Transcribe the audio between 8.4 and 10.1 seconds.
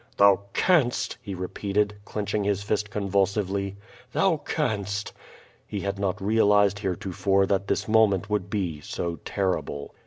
be so terrible.